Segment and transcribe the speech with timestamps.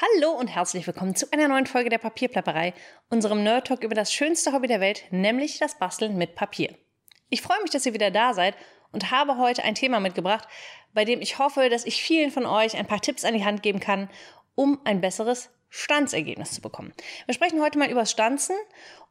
[0.00, 2.72] Hallo und herzlich willkommen zu einer neuen Folge der Papierplapperei,
[3.10, 6.72] unserem Nerd Talk über das schönste Hobby der Welt, nämlich das Basteln mit Papier.
[7.30, 8.54] Ich freue mich, dass ihr wieder da seid
[8.92, 10.46] und habe heute ein Thema mitgebracht,
[10.94, 13.64] bei dem ich hoffe, dass ich vielen von euch ein paar Tipps an die Hand
[13.64, 14.08] geben kann,
[14.54, 16.92] um ein besseres Stanzergebnis zu bekommen.
[17.26, 18.54] Wir sprechen heute mal über Stanzen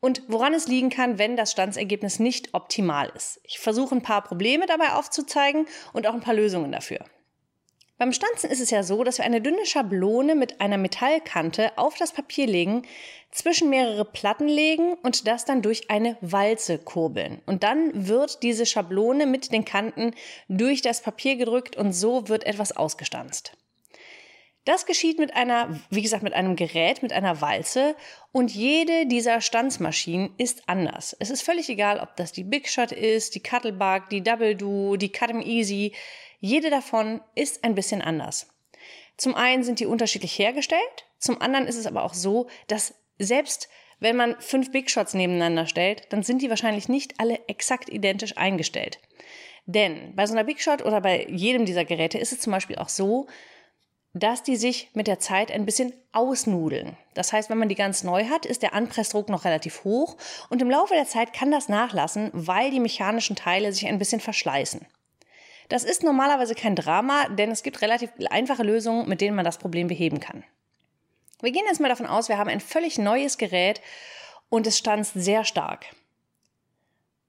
[0.00, 3.40] und woran es liegen kann, wenn das Stanzergebnis nicht optimal ist.
[3.44, 7.04] Ich versuche ein paar Probleme dabei aufzuzeigen und auch ein paar Lösungen dafür.
[7.98, 11.96] Beim Stanzen ist es ja so, dass wir eine dünne Schablone mit einer Metallkante auf
[11.96, 12.82] das Papier legen,
[13.30, 17.40] zwischen mehrere Platten legen und das dann durch eine Walze kurbeln.
[17.46, 20.14] Und dann wird diese Schablone mit den Kanten
[20.48, 23.56] durch das Papier gedrückt und so wird etwas ausgestanzt.
[24.64, 27.96] Das geschieht mit einer, wie gesagt, mit einem Gerät, mit einer Walze
[28.30, 31.16] und jede dieser Stanzmaschinen ist anders.
[31.18, 34.96] Es ist völlig egal, ob das die Big Shot ist, die Cuttlebug, die Double Do,
[34.96, 35.92] die Cut 'em Easy.
[36.44, 38.48] Jede davon ist ein bisschen anders.
[39.16, 43.68] Zum einen sind die unterschiedlich hergestellt, zum anderen ist es aber auch so, dass selbst
[44.00, 48.36] wenn man fünf Big Shots nebeneinander stellt, dann sind die wahrscheinlich nicht alle exakt identisch
[48.36, 48.98] eingestellt.
[49.66, 52.74] Denn bei so einer Big Shot oder bei jedem dieser Geräte ist es zum Beispiel
[52.74, 53.28] auch so,
[54.12, 56.96] dass die sich mit der Zeit ein bisschen ausnudeln.
[57.14, 60.16] Das heißt, wenn man die ganz neu hat, ist der Anpressdruck noch relativ hoch
[60.50, 64.20] und im Laufe der Zeit kann das nachlassen, weil die mechanischen Teile sich ein bisschen
[64.20, 64.84] verschleißen.
[65.68, 69.58] Das ist normalerweise kein Drama, denn es gibt relativ einfache Lösungen, mit denen man das
[69.58, 70.44] Problem beheben kann.
[71.40, 73.80] Wir gehen jetzt mal davon aus, wir haben ein völlig neues Gerät
[74.48, 75.86] und es stanzt sehr stark.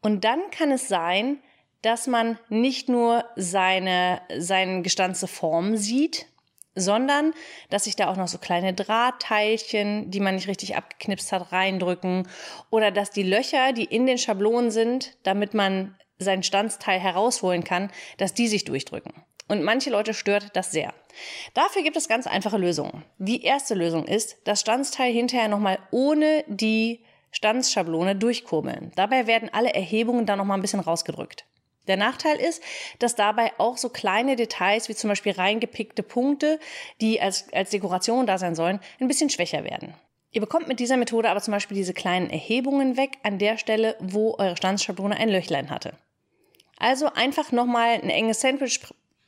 [0.00, 1.38] Und dann kann es sein,
[1.82, 6.26] dass man nicht nur seine, seine gestanzte Form sieht,
[6.76, 7.32] sondern
[7.70, 12.28] dass sich da auch noch so kleine Drahtteilchen, die man nicht richtig abgeknipst hat, reindrücken
[12.70, 17.90] oder dass die Löcher, die in den Schablonen sind, damit man sein Stanzteil herausholen kann,
[18.18, 19.12] dass die sich durchdrücken.
[19.48, 20.92] Und manche Leute stört das sehr.
[21.54, 23.04] Dafür gibt es ganz einfache Lösungen.
[23.18, 28.92] Die erste Lösung ist, das Stanzteil hinterher nochmal ohne die Stanzschablone durchkurbeln.
[28.96, 31.44] Dabei werden alle Erhebungen dann nochmal ein bisschen rausgedrückt.
[31.86, 32.62] Der Nachteil ist,
[32.98, 36.58] dass dabei auch so kleine Details wie zum Beispiel reingepickte Punkte,
[37.00, 39.94] die als, als Dekoration da sein sollen, ein bisschen schwächer werden.
[40.32, 43.96] Ihr bekommt mit dieser Methode aber zum Beispiel diese kleinen Erhebungen weg an der Stelle,
[44.00, 45.96] wo eure Stanzschablone ein Löchlein hatte.
[46.78, 48.80] Also einfach nochmal ein enges Sandwich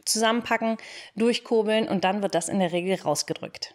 [0.04, 0.76] zusammenpacken,
[1.16, 3.75] durchkurbeln und dann wird das in der Regel rausgedrückt.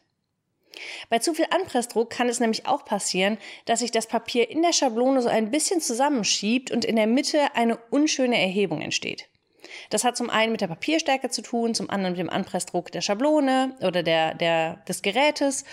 [1.09, 4.73] Bei zu viel Anpressdruck kann es nämlich auch passieren, dass sich das Papier in der
[4.73, 9.29] Schablone so ein bisschen zusammenschiebt und in der Mitte eine unschöne Erhebung entsteht.
[9.89, 13.01] Das hat zum einen mit der Papierstärke zu tun, zum anderen mit dem Anpressdruck der
[13.01, 15.63] Schablone oder der, der, des Gerätes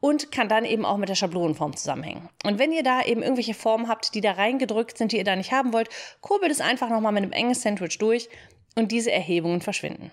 [0.00, 2.28] und kann dann eben auch mit der Schablonenform zusammenhängen.
[2.44, 5.36] Und wenn ihr da eben irgendwelche Formen habt, die da reingedrückt sind, die ihr da
[5.36, 5.88] nicht haben wollt,
[6.20, 8.28] kurbelt es einfach nochmal mit einem engen Sandwich durch
[8.76, 10.10] und diese Erhebungen verschwinden.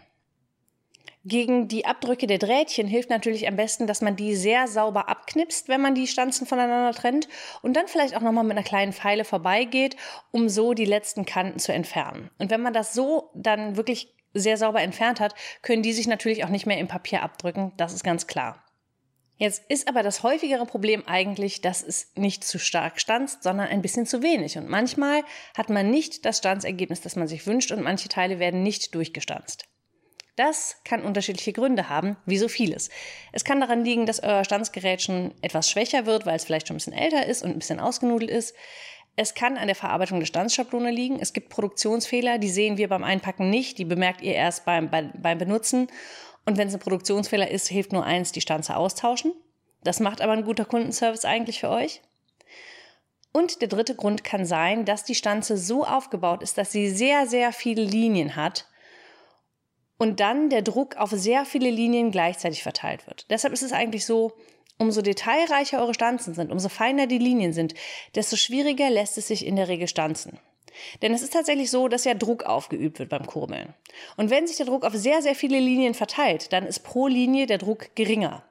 [1.27, 5.67] Gegen die Abdrücke der Drähtchen hilft natürlich am besten, dass man die sehr sauber abknipst,
[5.67, 7.27] wenn man die Stanzen voneinander trennt
[7.61, 9.97] und dann vielleicht auch nochmal mit einer kleinen Pfeile vorbeigeht,
[10.31, 12.29] um so die letzten Kanten zu entfernen.
[12.37, 16.45] Und wenn man das so dann wirklich sehr sauber entfernt hat, können die sich natürlich
[16.45, 18.63] auch nicht mehr im Papier abdrücken, das ist ganz klar.
[19.37, 23.83] Jetzt ist aber das häufigere Problem eigentlich, dass es nicht zu stark stanzt, sondern ein
[23.83, 24.57] bisschen zu wenig.
[24.57, 25.23] Und manchmal
[25.55, 29.65] hat man nicht das Stanzergebnis, das man sich wünscht und manche Teile werden nicht durchgestanzt.
[30.37, 32.89] Das kann unterschiedliche Gründe haben, wie so vieles.
[33.31, 36.75] Es kann daran liegen, dass euer Stanzgerät schon etwas schwächer wird, weil es vielleicht schon
[36.75, 38.55] ein bisschen älter ist und ein bisschen ausgenudelt ist.
[39.15, 41.19] Es kann an der Verarbeitung der Stanzschablone liegen.
[41.19, 45.11] Es gibt Produktionsfehler, die sehen wir beim Einpacken nicht, die bemerkt ihr erst beim, beim,
[45.15, 45.87] beim Benutzen.
[46.47, 49.33] Und wenn es ein Produktionsfehler ist, hilft nur eins, die Stanze austauschen.
[49.83, 52.01] Das macht aber ein guter Kundenservice eigentlich für euch.
[53.33, 57.27] Und der dritte Grund kann sein, dass die Stanze so aufgebaut ist, dass sie sehr,
[57.27, 58.65] sehr viele Linien hat
[59.97, 63.29] und dann der Druck auf sehr viele Linien gleichzeitig verteilt wird.
[63.29, 64.31] Deshalb ist es eigentlich so,
[64.77, 67.73] umso detailreicher eure Stanzen sind, umso feiner die Linien sind,
[68.15, 70.39] desto schwieriger lässt es sich in der Regel stanzen.
[71.01, 73.73] Denn es ist tatsächlich so, dass ja Druck aufgeübt wird beim Kurbeln.
[74.15, 77.45] Und wenn sich der Druck auf sehr, sehr viele Linien verteilt, dann ist pro Linie
[77.45, 78.43] der Druck geringer.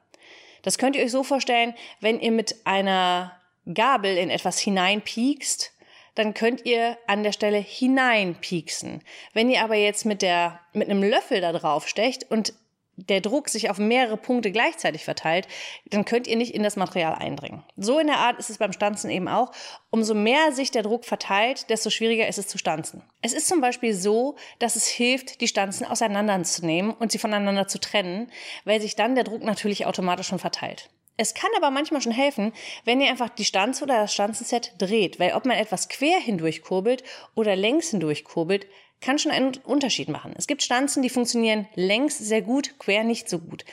[0.61, 3.39] Das könnt ihr euch so vorstellen, wenn ihr mit einer
[3.73, 5.73] Gabel in etwas hineinpiekst,
[6.15, 9.03] dann könnt ihr an der Stelle hineinpieksen.
[9.33, 12.53] Wenn ihr aber jetzt mit der, mit einem Löffel da drauf stecht und
[12.97, 15.47] der Druck sich auf mehrere Punkte gleichzeitig verteilt,
[15.85, 17.63] dann könnt ihr nicht in das Material eindringen.
[17.77, 19.51] So in der Art ist es beim Stanzen eben auch.
[19.91, 23.03] Umso mehr sich der Druck verteilt, desto schwieriger ist es zu stanzen.
[23.21, 27.79] Es ist zum Beispiel so, dass es hilft, die Stanzen auseinanderzunehmen und sie voneinander zu
[27.79, 28.31] trennen,
[28.65, 30.89] weil sich dann der Druck natürlich automatisch schon verteilt.
[31.19, 32.53] Es kann aber manchmal schon helfen,
[32.85, 36.61] wenn ihr einfach die Stanze oder das Stanzenset dreht, weil ob man etwas quer hindurch
[36.61, 37.03] kurbelt
[37.33, 38.67] oder längs hindurch kurbelt,
[39.01, 40.33] kann schon einen Unterschied machen.
[40.37, 43.63] Es gibt Stanzen, die funktionieren längs sehr gut, quer nicht so gut.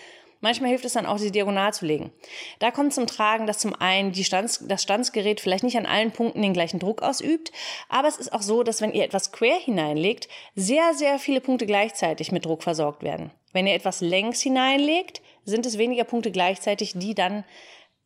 [0.45, 2.13] Manchmal hilft es dann auch, sie diagonal zu legen.
[2.59, 6.43] Da kommt zum Tragen, dass zum einen Stanz, das Stanzgerät vielleicht nicht an allen Punkten
[6.43, 7.51] den gleichen Druck ausübt,
[7.89, 11.65] aber es ist auch so, dass wenn ihr etwas quer hineinlegt, sehr, sehr viele Punkte
[11.65, 13.31] gleichzeitig mit Druck versorgt werden.
[13.55, 17.45] Wenn ihr etwas längs hineinlegt, sind es weniger Punkte gleichzeitig, die dann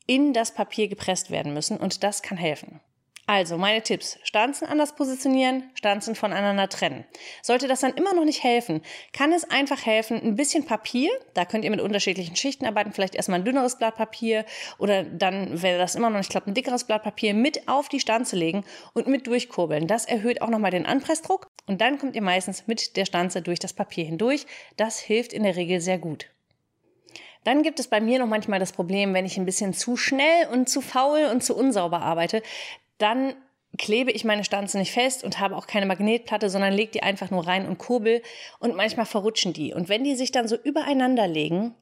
[0.07, 2.81] in das Papier gepresst werden müssen und das kann helfen.
[3.29, 4.19] Also meine Tipps.
[4.25, 7.05] Stanzen anders positionieren, Stanzen voneinander trennen.
[7.43, 8.81] Sollte das dann immer noch nicht helfen,
[9.13, 13.15] kann es einfach helfen, ein bisschen Papier, da könnt ihr mit unterschiedlichen Schichten arbeiten, vielleicht
[13.15, 14.47] erstmal ein dünneres Blatt Papier
[14.79, 18.01] oder dann, wenn das immer noch nicht klappt, ein dickeres Blatt Papier mit auf die
[18.01, 18.65] Stanze legen
[18.95, 19.87] und mit durchkurbeln.
[19.87, 23.59] Das erhöht auch nochmal den Anpressdruck und dann kommt ihr meistens mit der Stanze durch
[23.59, 24.47] das Papier hindurch.
[24.79, 26.31] Das hilft in der Regel sehr gut.
[27.45, 30.49] Dann gibt es bei mir noch manchmal das Problem, wenn ich ein bisschen zu schnell
[30.51, 32.43] und zu faul und zu unsauber arbeite,
[32.99, 33.35] dann
[33.77, 37.31] klebe ich meine Stanze nicht fest und habe auch keine Magnetplatte, sondern lege die einfach
[37.31, 38.23] nur rein und kurbel
[38.59, 39.73] und manchmal verrutschen die.
[39.75, 41.75] Und wenn die sich dann so übereinander legen,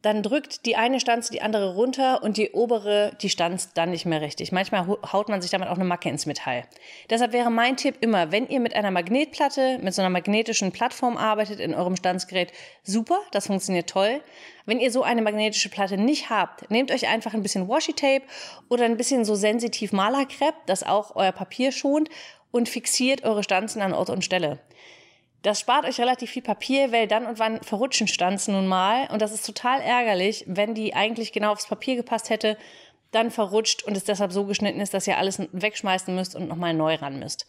[0.00, 4.06] dann drückt die eine Stanze die andere runter und die obere, die stanzt dann nicht
[4.06, 4.52] mehr richtig.
[4.52, 6.64] Manchmal haut man sich damit auch eine Macke ins Metall.
[7.10, 11.16] Deshalb wäre mein Tipp immer, wenn ihr mit einer Magnetplatte, mit so einer magnetischen Plattform
[11.16, 12.52] arbeitet in eurem Stanzgerät,
[12.84, 14.20] super, das funktioniert toll.
[14.66, 18.22] Wenn ihr so eine magnetische Platte nicht habt, nehmt euch einfach ein bisschen Washi-Tape
[18.68, 22.08] oder ein bisschen so sensitiv Malerkrepp, das auch euer Papier schont
[22.52, 24.60] und fixiert eure Stanzen an Ort und Stelle.
[25.42, 29.08] Das spart euch relativ viel Papier, weil dann und wann verrutschen Stanzen nun mal.
[29.10, 32.56] Und das ist total ärgerlich, wenn die eigentlich genau aufs Papier gepasst hätte,
[33.12, 36.74] dann verrutscht und es deshalb so geschnitten ist, dass ihr alles wegschmeißen müsst und nochmal
[36.74, 37.46] neu ran müsst.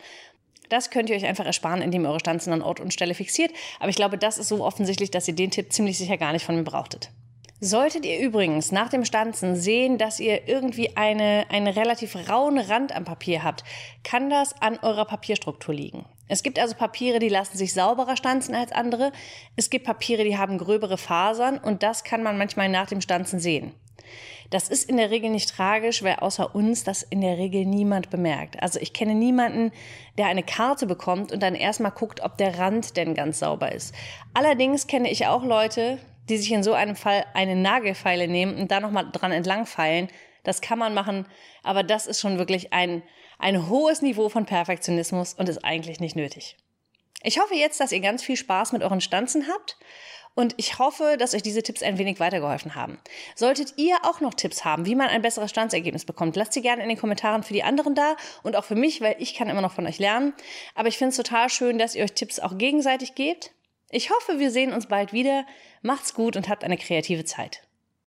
[0.69, 3.51] Das könnt ihr euch einfach ersparen, indem ihr eure Stanzen an Ort und Stelle fixiert.
[3.79, 6.45] Aber ich glaube, das ist so offensichtlich, dass ihr den Tipp ziemlich sicher gar nicht
[6.45, 7.09] von mir brauchtet.
[7.59, 12.95] Solltet ihr übrigens nach dem Stanzen sehen, dass ihr irgendwie eine, einen relativ rauen Rand
[12.95, 13.65] am Papier habt,
[14.03, 16.05] kann das an eurer Papierstruktur liegen.
[16.29, 19.11] Es gibt also Papiere, die lassen sich sauberer stanzen als andere.
[19.57, 23.39] Es gibt Papiere, die haben gröbere Fasern und das kann man manchmal nach dem Stanzen
[23.39, 23.73] sehen.
[24.49, 28.09] Das ist in der Regel nicht tragisch, weil außer uns das in der Regel niemand
[28.09, 28.61] bemerkt.
[28.63, 29.71] Also ich kenne niemanden,
[30.17, 33.93] der eine Karte bekommt und dann erstmal guckt, ob der Rand denn ganz sauber ist.
[34.33, 35.99] Allerdings kenne ich auch Leute,
[36.29, 40.09] die sich in so einem Fall eine Nagelfeile nehmen und da nochmal dran entlangfeilen.
[40.43, 41.27] Das kann man machen,
[41.63, 43.03] aber das ist schon wirklich ein,
[43.37, 46.57] ein hohes Niveau von Perfektionismus und ist eigentlich nicht nötig.
[47.21, 49.77] Ich hoffe jetzt, dass ihr ganz viel Spaß mit euren Stanzen habt
[50.35, 52.97] und ich hoffe, dass euch diese Tipps ein wenig weitergeholfen haben.
[53.35, 56.81] Solltet ihr auch noch Tipps haben, wie man ein besseres Stanzergebnis bekommt, lasst sie gerne
[56.81, 59.61] in den Kommentaren für die anderen da und auch für mich, weil ich kann immer
[59.61, 60.33] noch von euch lernen.
[60.75, 63.51] Aber ich finde es total schön, dass ihr euch Tipps auch gegenseitig gebt.
[63.89, 65.45] Ich hoffe, wir sehen uns bald wieder.
[65.81, 67.63] Macht's gut und habt eine kreative Zeit.